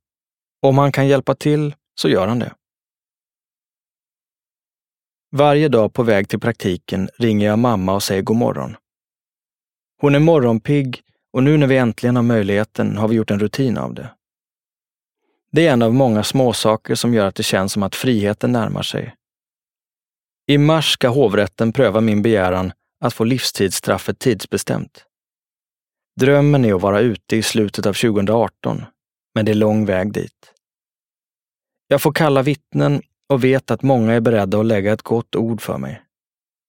[0.63, 2.55] Om han kan hjälpa till så gör han det.
[5.33, 8.77] Varje dag på väg till praktiken ringer jag mamma och säger god morgon.
[10.01, 13.79] Hon är morgonpigg och nu när vi äntligen har möjligheten har vi gjort en rutin
[13.79, 14.11] av det.
[15.53, 18.83] Det är en av många småsaker som gör att det känns som att friheten närmar
[18.83, 19.15] sig.
[20.47, 25.05] I mars ska hovrätten pröva min begäran att få livstidsstraffet tidsbestämt.
[26.21, 28.85] Drömmen är att vara ute i slutet av 2018,
[29.35, 30.55] men det är lång väg dit.
[31.89, 35.61] Jag får kalla vittnen och vet att många är beredda att lägga ett gott ord
[35.61, 36.03] för mig.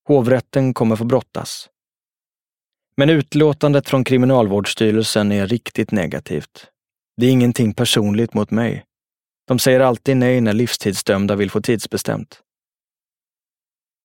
[0.08, 1.70] Hovrätten kommer få brottas.
[2.98, 6.68] Men utlåtandet från Kriminalvårdsstyrelsen är riktigt negativt.
[7.18, 8.86] Det är ingenting personligt mot mig.
[9.48, 12.42] De säger alltid nej när livstidsdömda vill få tidsbestämt.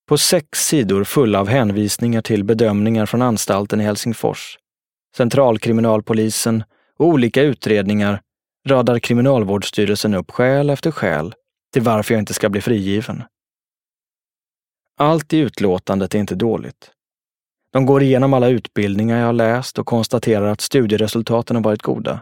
[0.07, 4.57] På sex sidor fulla av hänvisningar till bedömningar från anstalten i Helsingfors,
[5.17, 6.63] centralkriminalpolisen
[6.97, 8.21] och olika utredningar
[8.67, 11.33] radar Kriminalvårdsstyrelsen upp skäl efter skäl
[11.73, 13.23] till varför jag inte ska bli frigiven.
[14.97, 16.91] Allt i utlåtandet är inte dåligt.
[17.73, 22.19] De går igenom alla utbildningar jag har läst och konstaterar att studieresultaten har varit goda.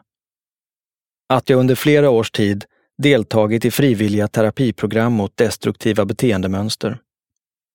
[1.29, 2.65] Att jag under flera års tid
[2.97, 6.99] deltagit i frivilliga terapiprogram mot destruktiva beteendemönster.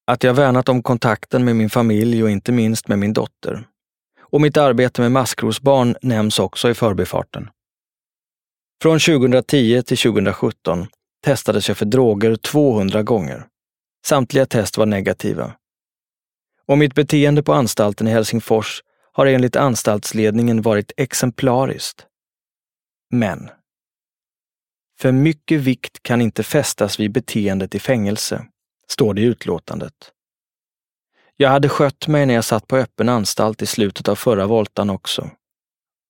[0.07, 3.67] Att jag värnat om kontakten med min familj och inte minst med min dotter.
[4.21, 7.49] Och mitt arbete med maskrosbarn nämns också i förbifarten.
[8.81, 10.87] Från 2010 till 2017
[11.25, 13.45] testades jag för droger 200 gånger.
[14.05, 15.53] Samtliga test var negativa.
[16.71, 22.05] Och mitt beteende på anstalten i Helsingfors har enligt anstaltsledningen varit exemplariskt.
[23.09, 23.49] Men
[24.99, 28.45] för mycket vikt kan inte fästas vid beteendet i fängelse,
[28.87, 29.93] står det i utlåtandet.
[31.37, 34.89] Jag hade skött mig när jag satt på öppen anstalt i slutet av förra voltan
[34.89, 35.29] också.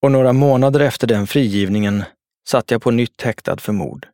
[0.01, 2.03] Och några månader efter den frigivningen
[2.49, 4.07] satt jag på nytt häktad för mord.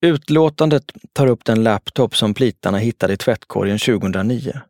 [0.00, 4.60] Utlåtandet tar upp den laptop som plitarna hittade i tvättkorgen 2009.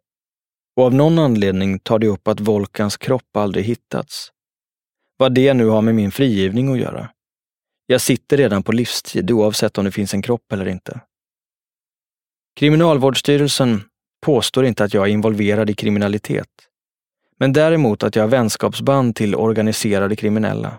[0.77, 4.31] Och av någon anledning tar de upp att Volkans kropp aldrig hittats.
[5.17, 7.11] Vad det nu har med min frigivning att göra.
[7.87, 11.01] Jag sitter redan på livstid oavsett om det finns en kropp eller inte.
[12.57, 13.83] Kriminalvårdsstyrelsen
[14.23, 16.49] påstår inte att jag är involverad i kriminalitet,
[17.39, 20.79] men däremot att jag har vänskapsband till organiserade kriminella.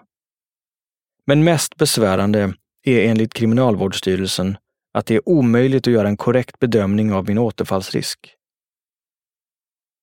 [1.26, 2.54] Men mest besvärande
[2.84, 4.58] är enligt Kriminalvårdsstyrelsen
[4.94, 8.35] att det är omöjligt att göra en korrekt bedömning av min återfallsrisk.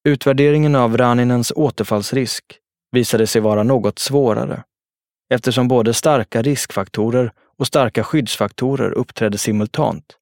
[0.09, 2.45] Utvärderingen av Raninens återfallsrisk
[2.93, 4.63] visade sig vara något svårare
[5.35, 10.17] eftersom både starka riskfaktorer och starka skyddsfaktorer uppträdde simultant.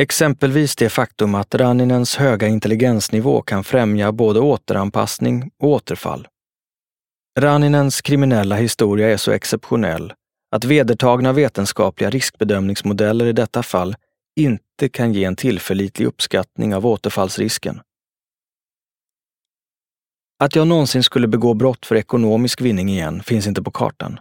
[0.00, 6.28] Exempelvis det faktum att Raninens höga intelligensnivå kan främja både återanpassning och återfall.
[7.38, 10.12] Raninens kriminella historia är så exceptionell
[10.50, 13.96] att vedertagna vetenskapliga riskbedömningsmodeller i detta fall
[14.36, 17.80] inte kan ge en tillförlitlig uppskattning av återfallsrisken.
[20.38, 24.20] Att jag någonsin skulle begå brott för ekonomisk vinning igen finns inte på kartan.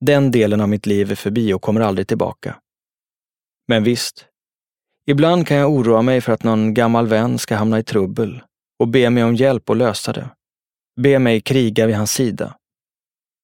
[0.00, 2.56] Den delen av mitt liv är förbi och kommer aldrig tillbaka.
[3.68, 4.26] Men visst,
[5.06, 8.42] ibland kan jag oroa mig för att någon gammal vän ska hamna i trubbel
[8.78, 10.30] och be mig om hjälp att lösa det.
[11.00, 12.56] Be mig kriga vid hans sida.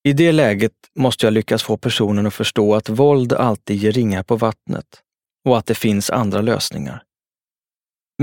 [0.08, 4.22] I det läget måste jag lyckas få personen att förstå att våld alltid ger ringar
[4.22, 5.02] på vattnet
[5.48, 7.02] och att det finns andra lösningar.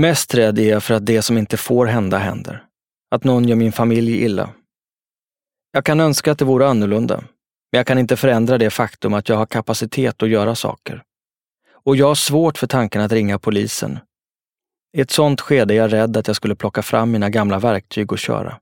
[0.00, 2.67] Mest rädd är jag för att det som inte får hända händer.
[3.10, 4.50] Att någon gör min familj illa.
[5.72, 7.16] Jag kan önska att det vore annorlunda,
[7.72, 11.02] men jag kan inte förändra det faktum att jag har kapacitet att göra saker.
[11.70, 13.98] Och jag har svårt för tanken att ringa polisen.
[14.92, 18.12] I ett sånt skede är jag rädd att jag skulle plocka fram mina gamla verktyg
[18.12, 18.60] och köra.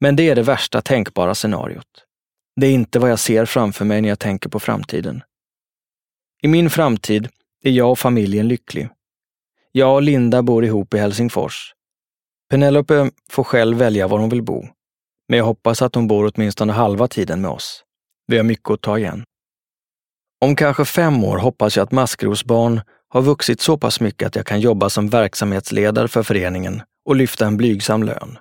[0.00, 2.04] Men det är det värsta tänkbara scenariot.
[2.56, 5.22] Det är inte vad jag ser framför mig när jag tänker på framtiden.
[6.42, 7.28] I min framtid
[7.64, 8.88] är jag och familjen lycklig.
[9.72, 11.74] Jag och Linda bor ihop i Helsingfors.
[12.52, 14.64] Penelope får själv välja var hon vill bo,
[15.28, 17.84] men jag hoppas att hon bor åtminstone halva tiden med oss.
[18.26, 19.24] Vi har mycket att ta igen.
[20.40, 24.46] Om kanske fem år hoppas jag att Maskrosbarn har vuxit så pass mycket att jag
[24.46, 28.38] kan jobba som verksamhetsledare för föreningen och lyfta en blygsam lön.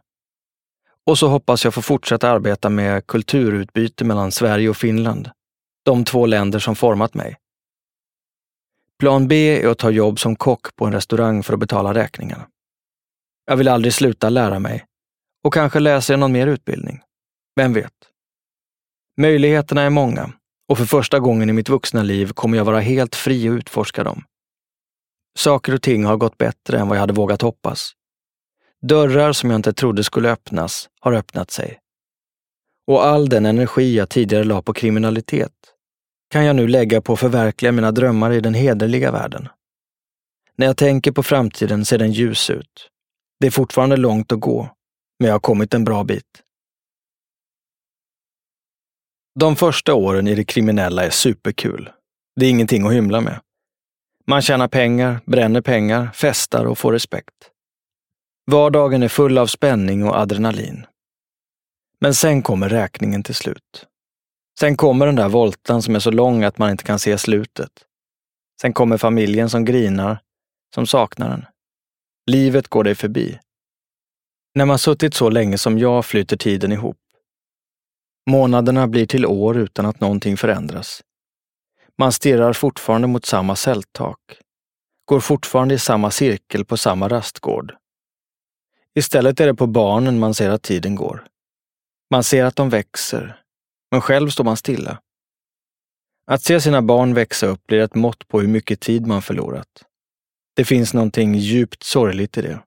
[1.07, 5.29] Och så hoppas jag få fortsätta arbeta med kulturutbyte mellan Sverige och Finland,
[5.85, 7.37] de två länder som format mig.
[8.99, 12.47] Plan B är att ta jobb som kock på en restaurang för att betala räkningarna.
[13.45, 14.85] Jag vill aldrig sluta lära mig
[15.43, 17.01] och kanske läser jag någon mer utbildning.
[17.55, 17.93] Vem vet?
[19.17, 20.31] Möjligheterna är många
[20.69, 24.03] och för första gången i mitt vuxna liv kommer jag vara helt fri att utforska
[24.03, 24.23] dem.
[25.39, 27.91] Saker och ting har gått bättre än vad jag hade vågat hoppas.
[28.81, 31.79] Dörrar som jag inte trodde skulle öppnas har öppnat sig.
[32.87, 35.53] Och all den energi jag tidigare la på kriminalitet
[36.29, 39.47] kan jag nu lägga på att förverkliga mina drömmar i den hederliga världen.
[40.55, 42.90] När jag tänker på framtiden ser den ljus ut.
[43.41, 44.69] Det är fortfarande långt att gå,
[45.19, 46.43] men jag har kommit en bra bit.
[49.39, 51.89] De första åren i det kriminella är superkul.
[52.35, 53.39] Det är ingenting att hymla med.
[54.27, 57.51] Man tjänar pengar, bränner pengar, festar och får respekt.
[58.51, 60.85] Vardagen är full av spänning och adrenalin.
[61.99, 63.87] Men sen kommer räkningen till slut.
[64.59, 67.71] Sen kommer den där voltan som är så lång att man inte kan se slutet.
[68.61, 70.19] Sen kommer familjen som grinar,
[70.75, 71.45] som saknar en.
[72.25, 73.39] Livet går dig förbi.
[74.55, 76.97] När man suttit så länge som jag flyter tiden ihop.
[78.29, 81.01] Månaderna blir till år utan att någonting förändras.
[81.97, 84.19] Man stirrar fortfarande mot samma celltak.
[85.05, 87.75] Går fortfarande i samma cirkel på samma rastgård.
[88.95, 91.27] Istället är det på barnen man ser att tiden går.
[92.11, 93.41] Man ser att de växer,
[93.91, 95.01] men själv står man stilla.
[96.25, 99.85] Att se sina barn växa upp blir ett mått på hur mycket tid man förlorat.
[100.61, 102.59] Det finns någonting djupt sorgligt i det.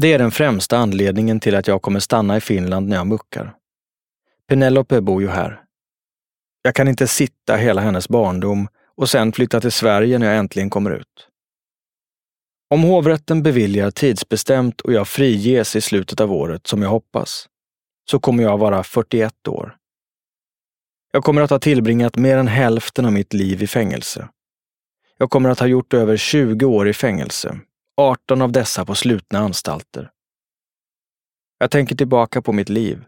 [0.00, 3.54] Det är den främsta anledningen till att jag kommer stanna i Finland när jag muckar.
[4.48, 5.64] Penelope bor ju här.
[6.62, 10.70] Jag kan inte sitta hela hennes barndom och sen flytta till Sverige när jag äntligen
[10.70, 11.28] kommer ut.
[12.70, 17.48] Om hovrätten beviljar tidsbestämt och jag friges i slutet av året, som jag hoppas,
[18.10, 19.76] så kommer jag vara 41 år.
[21.12, 24.28] Jag kommer att ha tillbringat mer än hälften av mitt liv i fängelse.
[25.18, 27.58] Jag kommer att ha gjort över 20 år i fängelse,
[27.96, 30.10] 18 av dessa på slutna anstalter.
[31.58, 33.04] Jag tänker tillbaka på mitt liv.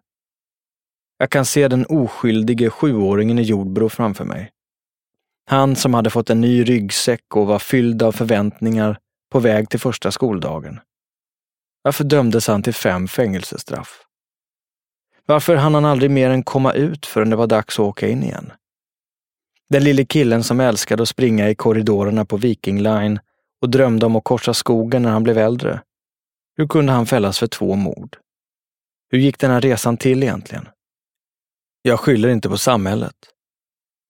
[1.18, 4.50] Jag kan se den oskyldige sjuåringen i Jordbro framför mig.
[5.50, 8.98] Han som hade fått en ny ryggsäck och var fylld av förväntningar
[9.32, 10.80] på väg till första skoldagen.
[11.82, 14.02] Varför dömdes han till fem fängelsestraff?
[15.26, 18.22] Varför hann han aldrig mer än komma ut förrän det var dags att åka in
[18.22, 18.52] igen?
[19.70, 23.20] Den lille killen som älskade att springa i korridorerna på Viking Line
[23.62, 25.80] och drömde om att korsa skogen när han blev äldre.
[26.56, 28.16] Hur kunde han fällas för två mord?
[29.10, 30.68] Hur gick den här resan till egentligen?
[31.82, 33.14] Jag skyller inte på samhället.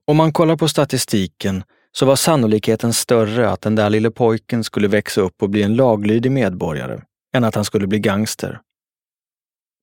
[0.07, 4.89] Om man kollar på statistiken så var sannolikheten större att den där lille pojken skulle
[4.89, 7.03] växa upp och bli en laglydig medborgare
[7.35, 8.61] än att han skulle bli gangster.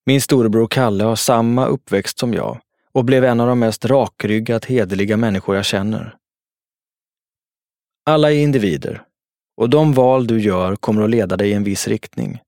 [0.05, 2.59] Min storebror Kalle har samma uppväxt som jag
[2.95, 6.17] och blev en av de mest rakryggat hederliga människor jag känner.
[8.05, 9.03] Alla är individer
[9.61, 12.41] och de val du gör kommer att leda dig i en viss riktning.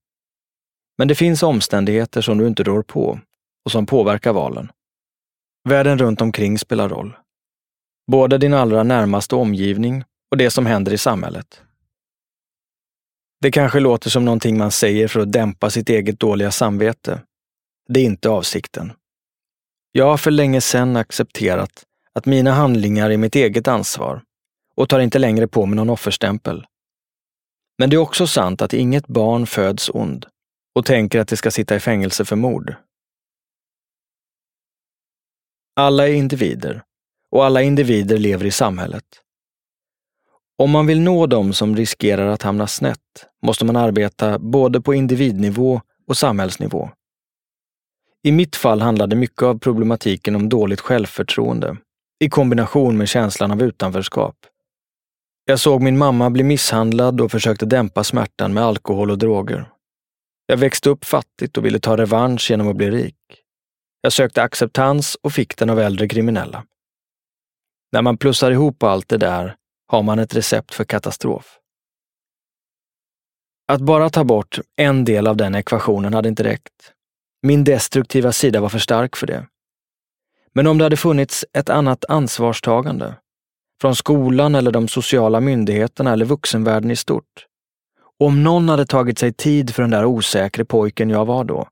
[0.98, 3.20] Men det finns omständigheter som du inte rår på
[3.66, 4.72] och som påverkar valen.
[5.70, 7.18] Världen runt omkring spelar roll.
[8.12, 11.62] Både din allra närmaste omgivning och det som händer i samhället.
[13.42, 17.22] Det kanske låter som någonting man säger för att dämpa sitt eget dåliga samvete.
[17.90, 18.94] Det är inte avsikten.
[19.98, 24.24] Jag har för länge sedan accepterat att mina handlingar är mitt eget ansvar
[24.76, 26.66] och tar inte längre på mig någon offerstämpel.
[27.78, 30.26] Men det är också sant att inget barn föds ond
[30.76, 32.76] och tänker att det ska sitta i fängelse för mord.
[35.76, 36.84] Alla är individer
[37.32, 39.06] och alla individer lever i samhället.
[40.58, 44.94] Om man vill nå dem som riskerar att hamna snett måste man arbeta både på
[44.94, 46.90] individnivå och samhällsnivå.
[48.28, 51.78] I mitt fall handlade mycket av problematiken om dåligt självförtroende
[52.20, 54.36] i kombination med känslan av utanförskap.
[55.46, 59.70] Jag såg min mamma bli misshandlad och försökte dämpa smärtan med alkohol och droger.
[60.46, 63.16] Jag växte upp fattigt och ville ta revansch genom att bli rik.
[64.02, 66.64] Jag sökte acceptans och fick den av äldre kriminella.
[67.92, 69.56] När man plussar ihop allt det där
[69.88, 71.60] har man ett recept för katastrof.
[73.68, 76.94] Att bara ta bort en del av den ekvationen hade inte räckt.
[77.42, 79.48] Min destruktiva sida var för stark för det.
[80.54, 83.16] Men om det hade funnits ett annat ansvarstagande,
[83.82, 87.46] från skolan eller de sociala myndigheterna eller vuxenvärlden i stort,
[88.20, 91.68] och om någon hade tagit sig tid för den där osäkre pojken jag var då,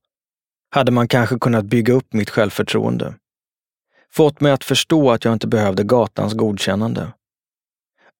[0.70, 3.13] hade man kanske kunnat bygga upp mitt självförtroende.
[4.11, 7.13] Fått mig att förstå att jag inte behövde gatans godkännande.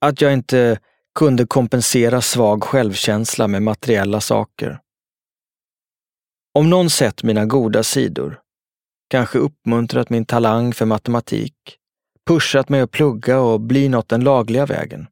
[0.02, 0.80] Att jag inte
[1.16, 4.80] kunde kompensera svag självkänsla med materiella saker.
[6.58, 8.42] Om någon sett mina goda sidor,
[9.08, 11.54] kanske uppmuntrat min talang för matematik,
[12.28, 15.08] pushat mig att plugga och bli något den lagliga vägen.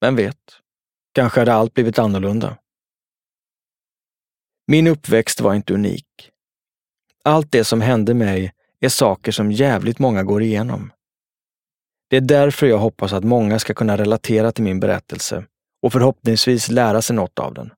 [0.00, 0.36] Vem vet,
[1.14, 2.56] kanske hade allt blivit annorlunda.
[4.66, 6.30] Min uppväxt var inte unik.
[7.24, 10.92] Allt det som hände mig är saker som jävligt många går igenom.
[12.10, 15.44] Det är därför jag hoppas att många ska kunna relatera till min berättelse
[15.82, 17.70] och förhoppningsvis lära sig något av den.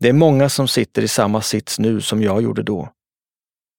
[0.00, 2.92] Det är många som sitter i samma sits nu som jag gjorde då.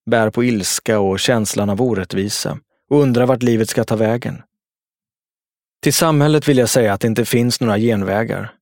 [0.10, 2.60] Bär på ilska och känslan av orättvisa
[2.90, 4.42] och undrar vart livet ska ta vägen.
[5.82, 8.54] Till samhället vill jag säga att det inte finns några genvägar.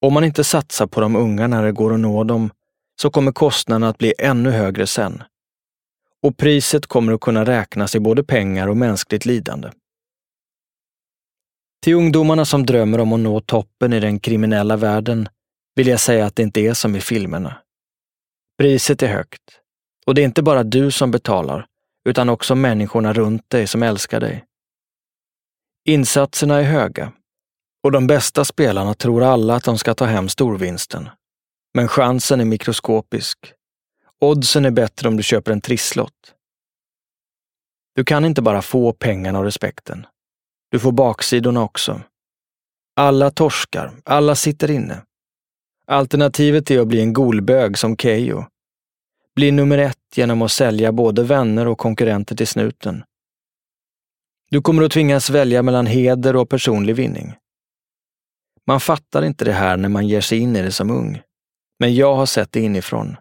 [0.00, 2.50] Om man inte satsar på de unga när det går att nå dem
[3.00, 5.22] så kommer kostnaderna att bli ännu högre sen.
[6.22, 9.70] Och priset kommer att kunna räknas i både pengar och mänskligt lidande.
[11.82, 15.28] Till ungdomarna som drömmer om att nå toppen i den kriminella världen
[15.76, 17.62] vill jag säga att det inte är som i filmerna.
[18.58, 19.60] Priset är högt.
[20.06, 21.66] Och det är inte bara du som betalar,
[22.08, 24.44] utan också människorna runt dig som älskar dig.
[25.88, 27.12] Insatserna är höga
[27.82, 31.08] och de bästa spelarna tror alla att de ska ta hem storvinsten.
[31.74, 33.52] Men chansen är mikroskopisk.
[34.20, 36.34] Oddsen är bättre om du köper en trisslott.
[37.94, 40.06] Du kan inte bara få pengarna och respekten.
[40.70, 42.00] Du får baksidorna också.
[42.96, 45.02] Alla torskar, alla sitter inne.
[45.88, 48.44] Alternativet är att bli en golbög som Keyyo.
[49.34, 53.04] Bli nummer ett genom att sälja både vänner och konkurrenter till snuten.
[54.50, 57.34] Du kommer att tvingas välja mellan heder och personlig vinning.
[58.66, 61.22] Man fattar inte det här när man ger sig in i det som ung.
[61.78, 63.16] Men jag har sett det inifrån.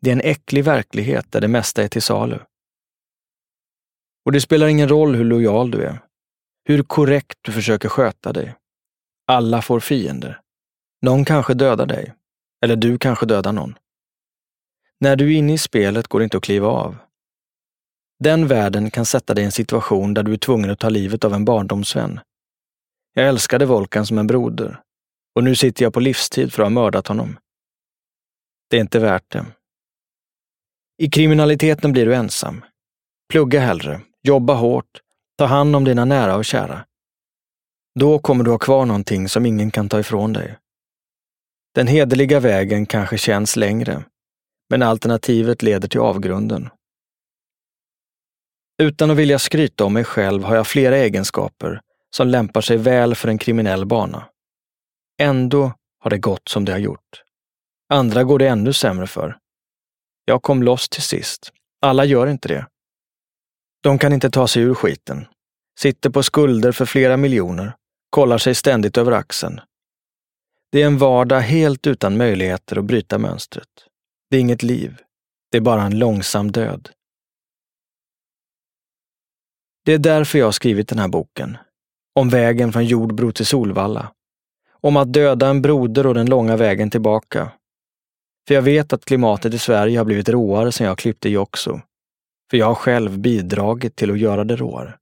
[0.00, 2.38] Det är en äcklig verklighet där det mesta är till salu.
[4.24, 5.98] Och det spelar ingen roll hur lojal du är,
[6.64, 8.54] hur korrekt du försöker sköta dig.
[9.26, 10.40] Alla får fiender.
[11.02, 12.14] Någon kanske dödar dig,
[12.64, 13.78] eller du kanske dödar någon.
[14.98, 16.96] När du är inne i spelet går det inte att kliva av.
[18.18, 21.24] Den världen kan sätta dig i en situation där du är tvungen att ta livet
[21.24, 22.20] av en barndomsvän.
[23.14, 24.80] Jag älskade Volkan som en broder
[25.34, 27.38] och nu sitter jag på livstid för att ha mördat honom.
[28.70, 29.46] Det är inte värt det.
[30.98, 32.64] I kriminaliteten blir du ensam.
[33.28, 35.00] Plugga hellre, jobba hårt,
[35.38, 36.86] ta hand om dina nära och kära.
[38.00, 40.56] Då kommer du ha kvar någonting som ingen kan ta ifrån dig.
[41.74, 44.04] Den hederliga vägen kanske känns längre,
[44.70, 46.68] men alternativet leder till avgrunden.
[48.82, 51.80] Utan att vilja skryta om mig själv har jag flera egenskaper
[52.16, 54.28] som lämpar sig väl för en kriminell bana.
[55.20, 57.22] Ändå har det gått som det har gjort.
[57.88, 59.38] Andra går det ännu sämre för.
[60.24, 61.52] Jag kom loss till sist.
[61.80, 62.66] Alla gör inte det.
[63.82, 65.26] De kan inte ta sig ur skiten.
[65.78, 67.74] Sitter på skulder för flera miljoner,
[68.10, 69.60] kollar sig ständigt över axeln.
[70.72, 73.68] Det är en vardag helt utan möjligheter att bryta mönstret.
[74.30, 74.96] Det är inget liv.
[75.50, 76.90] Det är bara en långsam död.
[79.84, 81.56] Det är därför jag har skrivit den här boken.
[82.14, 84.12] Om vägen från Jordbro till Solvalla.
[84.70, 87.52] Om att döda en broder och den långa vägen tillbaka.
[88.48, 91.80] För jag vet att klimatet i Sverige har blivit råare sedan jag klippte Joxo.
[92.50, 94.99] För jag har själv bidragit till att göra det råare.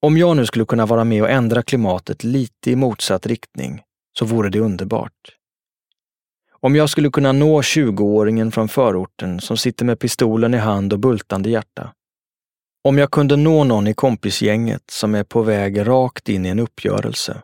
[0.00, 3.82] Om jag nu skulle kunna vara med och ändra klimatet lite i motsatt riktning
[4.18, 5.38] så vore det underbart.
[6.60, 10.98] Om jag skulle kunna nå 20-åringen från förorten som sitter med pistolen i hand och
[10.98, 11.92] bultande hjärta.
[12.84, 16.58] Om jag kunde nå någon i kompisgänget som är på väg rakt in i en
[16.58, 17.42] uppgörelse.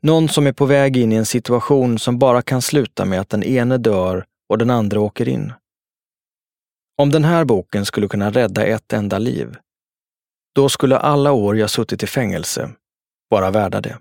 [0.00, 3.28] Någon som är på väg in i en situation som bara kan sluta med att
[3.28, 5.52] den ene dör och den andra åker in.
[6.98, 9.56] Om den här boken skulle kunna rädda ett enda liv,
[10.54, 12.70] då skulle alla år jag suttit i fängelse
[13.28, 13.98] vara värda det.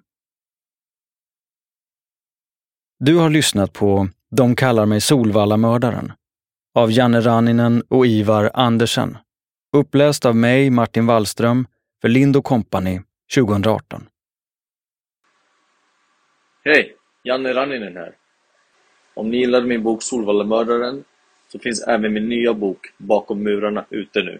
[3.00, 6.12] Du har lyssnat på De kallar mig Solvallamördaren
[6.76, 9.18] av Janne Ranninen och Ivar Andersen.
[9.76, 11.68] Uppläst av mig, Martin Wallström,
[12.02, 13.02] för Lind Company
[13.36, 14.08] 2018.
[16.66, 16.96] Hej!
[17.24, 18.16] Janne Ranninen här.
[19.14, 21.04] Om ni gillade min bok Solvallamördaren
[21.48, 24.40] så finns även min nya bok Bakom murarna ute nu.